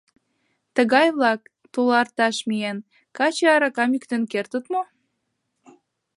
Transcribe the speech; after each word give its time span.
Тыгай-влак, 0.75 1.41
туларташ 1.73 2.37
миен, 2.49 2.77
каче 3.17 3.45
аракам 3.55 3.89
йӱктен 3.93 4.23
кертыт 4.31 4.65
мо? 4.73 4.81